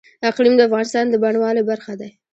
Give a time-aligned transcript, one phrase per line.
[0.29, 2.09] اقلیم د افغانستان د بڼوالۍ برخه ده.